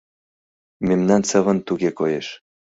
Мемнан 0.87 1.21
сывын 1.29 1.57
туге 1.67 1.89
коеш. 1.99 2.27